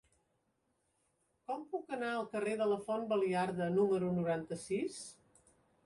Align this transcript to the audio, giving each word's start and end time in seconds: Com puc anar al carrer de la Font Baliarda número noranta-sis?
Com 1.51 1.67
puc 1.75 1.93
anar 1.99 2.09
al 2.13 2.27
carrer 2.33 2.57
de 2.63 2.69
la 2.73 2.79
Font 2.89 3.07
Baliarda 3.13 3.71
número 3.79 4.13
noranta-sis? 4.21 5.03